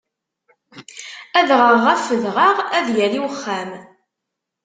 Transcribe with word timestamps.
Adɣaɣ 1.39 1.77
ɣef 1.87 2.03
udɣaɣ, 2.13 2.57
ad 2.77 2.87
yali 2.97 3.19
uxxam. 3.29 3.71